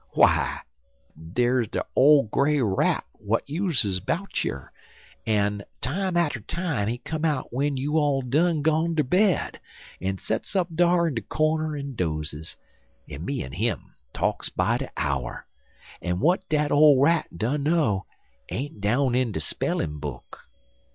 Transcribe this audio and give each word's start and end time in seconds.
W'y, 0.17 0.61
der's 1.15 1.67
er 1.75 1.83
old 1.95 2.31
gray 2.31 2.59
rat 2.59 3.05
w'at 3.23 3.47
uses 3.47 3.99
'bout 3.99 4.43
yer, 4.43 4.71
en 5.27 5.61
time 5.79 6.17
atter 6.17 6.39
time 6.39 6.87
he 6.87 6.97
comes 6.97 7.25
out 7.25 7.51
w'en 7.51 7.77
you 7.77 7.99
all 7.99 8.23
done 8.23 8.63
gone 8.63 8.95
ter 8.95 9.03
bed 9.03 9.59
en 10.01 10.17
sets 10.17 10.55
up 10.55 10.67
dar 10.73 11.07
in 11.07 11.13
de 11.13 11.21
cornder 11.21 11.77
en 11.77 11.93
dozes, 11.93 12.57
en 13.07 13.23
me 13.23 13.43
en 13.43 13.51
him 13.51 13.93
talks 14.11 14.49
by 14.49 14.79
de 14.79 14.89
'our; 14.97 15.45
en 16.01 16.15
w'at 16.15 16.49
dat 16.49 16.71
old 16.71 16.99
rat 16.99 17.27
dunno 17.37 18.07
ain't 18.49 18.81
down 18.81 19.13
in 19.13 19.31
de 19.31 19.39
spellin' 19.39 19.99
book. 19.99 20.49